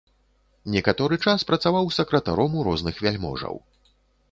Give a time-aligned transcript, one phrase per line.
[0.75, 3.63] Некаторы час працаваў сакратаром у розных вяльможаў.